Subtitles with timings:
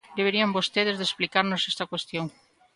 [0.17, 2.25] Deberían vostedes de explicarnos esta cuestión.